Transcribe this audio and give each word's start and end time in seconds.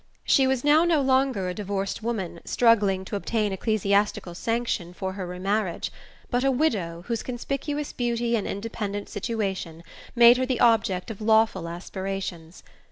She 0.23 0.47
was 0.47 0.63
now 0.63 0.83
no 0.83 0.99
longer 0.99 1.47
a 1.47 1.53
divorced 1.53 2.01
woman 2.01 2.39
struggling 2.43 3.05
to 3.05 3.15
obtain 3.15 3.53
ecclesiastical 3.53 4.33
sanction 4.33 4.95
for 4.95 5.13
her 5.13 5.27
remarriage, 5.27 5.91
but 6.31 6.43
a 6.43 6.49
widow 6.49 7.03
whose 7.05 7.21
conspicuous 7.21 7.93
beauty 7.93 8.35
and 8.35 8.47
independent 8.47 9.09
situation 9.09 9.83
made 10.15 10.37
her 10.37 10.45
the 10.47 10.59
object 10.59 11.11
of 11.11 11.21
lawful 11.21 11.69
aspirations. 11.69 12.63